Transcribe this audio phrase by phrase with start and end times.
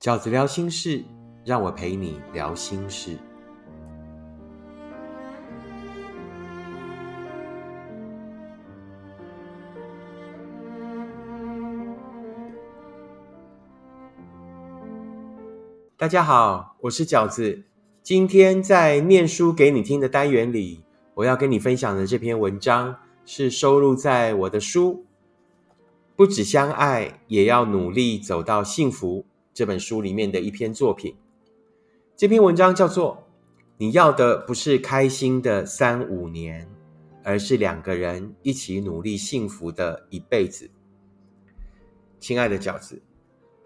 [0.00, 1.04] 饺子聊心事，
[1.44, 3.18] 让我陪你聊心事。
[15.98, 17.64] 大家好，我是饺子。
[18.02, 20.82] 今天在念书给你听的单元里，
[21.12, 22.96] 我要跟你分享的这篇文章
[23.26, 25.04] 是收录在我的书
[26.16, 29.18] 《不止相爱，也要努力走到幸福》
[29.60, 31.14] 这本书里面的一篇作品。
[32.16, 33.26] 这篇文章叫做
[33.76, 36.66] “你要的不是开心的三五年，
[37.22, 40.70] 而是两个人一起努力幸福的一辈子”。
[42.18, 43.02] 亲爱的饺子。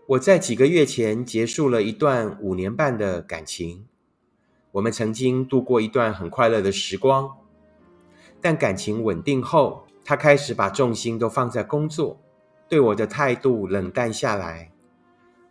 [0.09, 3.87] 我在几个月前结束了一段五年半的感情，
[4.73, 7.31] 我们曾经度过一段很快乐的时光。
[8.41, 12.21] 但感情稳定后，他开始把重心都放在工作，
[12.69, 14.73] 对我的态度冷淡下来。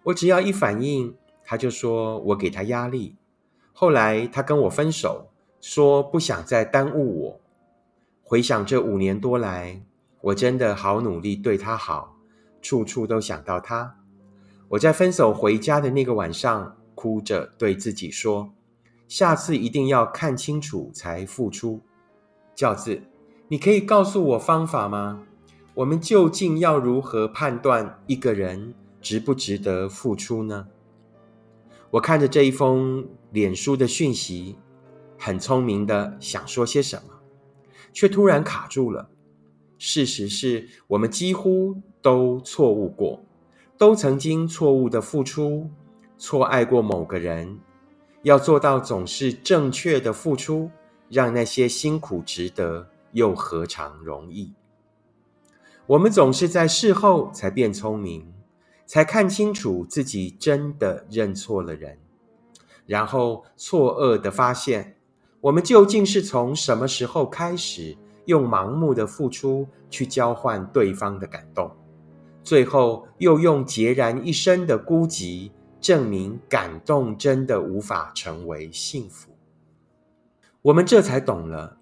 [0.03, 3.15] 我只要一反应，他就说我给他压力。
[3.71, 5.29] 后来他跟我分手，
[5.61, 7.39] 说不想再耽误我。
[8.21, 9.81] 回想这五年多来，
[10.21, 12.17] 我真的好努力对他好，
[12.61, 13.95] 处处都想到他。
[14.69, 18.53] 我在分手回家的那个晚上，哭着对自己说
[19.07, 21.81] ：“下次一定要看清楚才付出。”
[22.55, 23.03] 教子，
[23.47, 25.23] 你可以告诉我方法吗？
[25.75, 30.67] 我们究竟要如何判断一个人值不值得付出呢？
[31.91, 34.55] 我看着这一封脸书的讯息，
[35.19, 37.19] 很聪明的想说些什么，
[37.91, 39.09] 却突然卡住了。
[39.77, 43.23] 事实是我们几乎都错误过。
[43.75, 45.69] 都曾经错误的付出，
[46.17, 47.59] 错爱过某个人，
[48.21, 50.71] 要做到总是正确的付出，
[51.09, 54.53] 让那些辛苦值得，又何尝容易？
[55.87, 58.31] 我们总是在事后才变聪明，
[58.85, 61.97] 才看清楚自己真的认错了人，
[62.85, 64.97] 然后错愕的发现，
[65.41, 71.71] 我们究竟是从什么时候开始，用盲目的付出去交换对方的感动？
[72.43, 79.31] 最后又用孑然一身的孤寂证明感动真的无法成为幸福。
[80.61, 81.77] 我们这才懂了，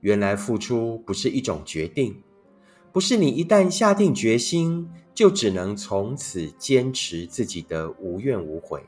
[0.00, 2.22] 原来付出不是一种决定，
[2.96, 8.82] 不是你一旦下定决心就只能从此坚持自己的无怨无悔。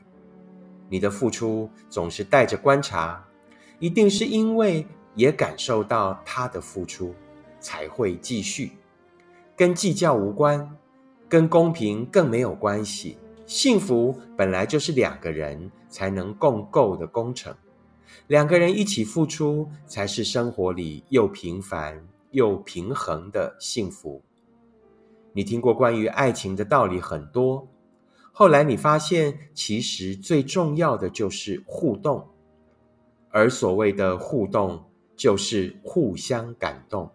[0.89, 3.23] 你的付出总是带着观察，
[3.77, 7.13] 一定是因为也感受到他的付出，
[7.59, 8.71] 才会继续，
[9.55, 10.75] 跟计较无关。
[11.27, 13.15] 跟公平更没有关系。
[13.45, 17.55] 幸福本来就是两个人才能共构的工程，
[18.25, 24.21] 两个人一起付出，才是生活里又平凡又平衡的幸福。
[25.33, 27.67] 你听过关于爱情的道理很多，
[28.31, 32.27] 后来你发现，其实最重要的就是互动，
[33.29, 34.85] 而所谓的互动，
[35.15, 37.11] 就是互相感动，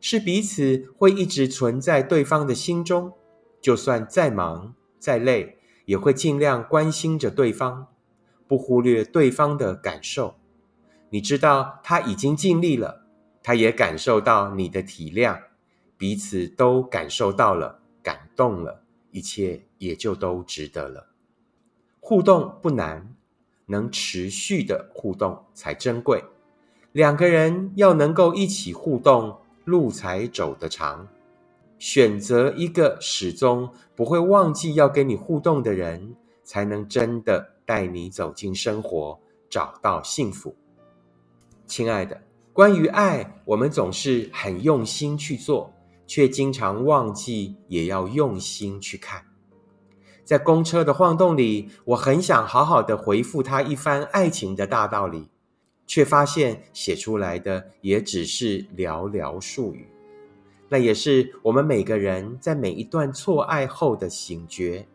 [0.00, 3.12] 是彼此会一直存在对方的心中。
[3.60, 5.56] 就算再忙再累，
[5.86, 7.88] 也会尽量关心着对方，
[8.46, 10.34] 不忽略对方的感受。
[11.08, 13.03] 你知道他已经尽力了，
[13.44, 15.38] 他也感受到你的体谅，
[15.98, 21.08] 彼此都感受到了，感动了，一切也就都值得了。
[22.00, 23.14] 互动不难，
[23.66, 26.24] 能持续的互动才珍贵。
[26.92, 31.06] 两个人要能够一起互动，路才走得长。
[31.78, 40.56] 选择一个始终不会忘记要跟你互动的人，才能真的带你走进生活，找到幸福。
[41.66, 42.22] 亲爱的，
[42.54, 45.74] 关于爱，我们总是很用心去做，
[46.06, 49.24] 却经常忘记也要用心去看。
[50.24, 55.30] 在公车的晃动里，我很想好好的回复他一番爱情的大道理，
[55.84, 59.88] 却发现写出来的也只是寥寥数语。
[60.68, 64.86] 那也是我们每个人在每一段错爱后的醒觉。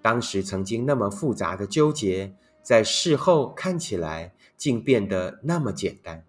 [0.00, 6.24] 当时曾经那么复杂的纠结，在事后看起来竟变得那么简单。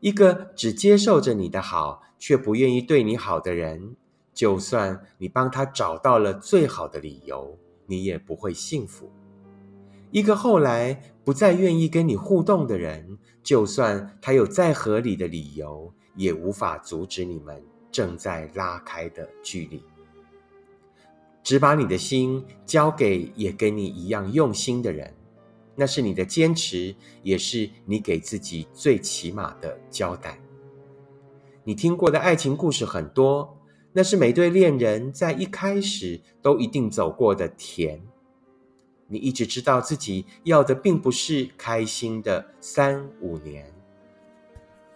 [0.00, 3.96] 一个只接受着你的好，却不愿意对你好的人，
[4.32, 9.10] 就算你帮他找到了最好的理由，你也不会幸福。
[10.10, 17.62] 一个后来不再愿意跟你互动的人，就算他有再合理的理由，也无法阻止你们。
[17.90, 19.82] 正在拉开的距离，
[21.42, 25.12] 只把你的心交给也跟你一样用心的人，
[25.78, 26.92] 那是你的坚持，
[27.22, 30.40] 也是你给自己最起码的交代。
[31.62, 33.56] 你听过的爱情故事很多，
[33.92, 38.02] 那是每对恋人在一开始都一定走过的甜。
[39.06, 43.72] 你一直知道自己要的并不是开心的三五年，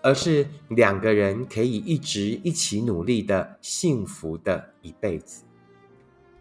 [0.02, 5.44] 而是两个人可以一直一起努力的幸福的一辈子。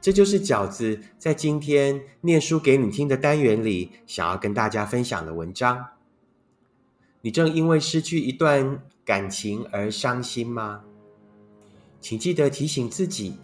[0.01, 5.86] 这就是饺子在今天念书给你听的单元里想要跟大家分享的文章。
[7.21, 10.81] 你正因为失去一段感情而伤心吗？
[12.00, 13.38] 请记得提醒自己，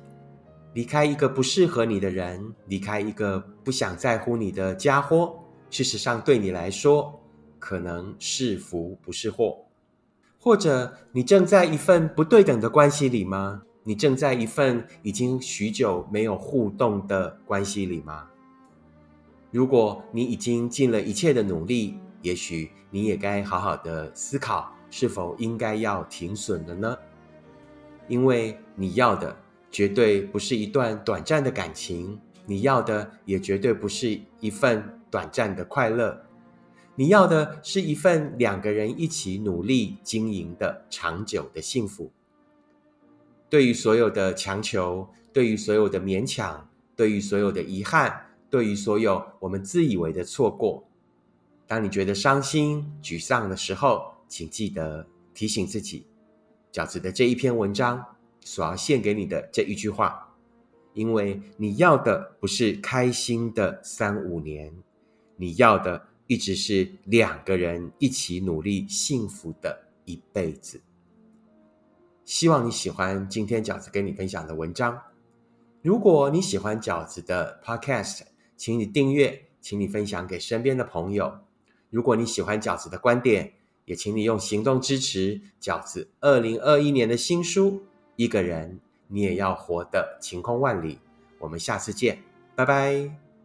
[0.74, 5.38] 离开一个不适合你的人，离开一个不想在乎你的家伙，
[5.70, 7.22] 事实上对你来说
[7.60, 9.60] 可能是福不是祸。
[10.40, 13.62] 或者你正在一份不对等的关系里吗？
[13.88, 18.28] 你正在一份已经许久没有互动的关系里吗？
[19.50, 26.98] 如果你已经尽了一切的努力，也许你也该好好的思考，是否应该要停损了呢？
[28.10, 29.34] 因为你要的
[29.72, 36.26] 绝对不是一段短暂的感情，你要的也绝对不是一份短暂的快乐，
[36.96, 42.12] 你要的是一份两个人一起努力经营的长久的幸福。
[43.50, 50.88] 对于所有的强求，对于所有的勉强，对于所有的遗憾，对于所有我们自以为的错过，
[51.66, 56.06] 当你觉得伤心、沮丧的时候，请记得提醒自己，
[56.74, 58.04] 饺子的这一篇文章
[58.42, 60.36] 所要献给你的这一句话，
[60.94, 64.74] 因为你要的不是开心的三五年，
[65.38, 70.82] 你要的一直是两个人一起努力幸福的一辈子。
[72.28, 75.02] 希望你喜欢今天饺子跟你分享的文章。
[75.82, 78.24] 如果你喜欢饺子的 Podcast，
[78.58, 81.40] 请你订阅，请你分享给身边的朋友。
[81.90, 83.54] 如果你喜欢饺子的观点，
[83.86, 87.72] 也请你用行动支持饺子二零二一年的新书
[88.18, 90.96] 《一个人你也要活得晴空万里》。
[91.40, 92.22] 我们下次见，
[92.58, 93.27] 拜拜。